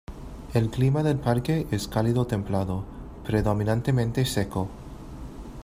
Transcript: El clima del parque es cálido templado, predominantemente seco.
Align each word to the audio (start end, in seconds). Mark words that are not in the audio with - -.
El 0.55 0.71
clima 0.71 1.03
del 1.03 1.19
parque 1.19 1.67
es 1.69 1.87
cálido 1.87 2.25
templado, 2.25 2.85
predominantemente 3.23 4.25
seco. 4.25 4.67